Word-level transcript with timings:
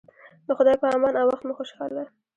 د 0.47 0.49
خدای 0.57 0.75
په 0.81 0.87
امان 0.95 1.13
او 1.21 1.27
وخت 1.31 1.43
مو 1.45 1.53
خوشحاله 1.59 2.03